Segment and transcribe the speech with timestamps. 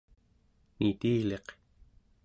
[0.79, 1.47] nitiliq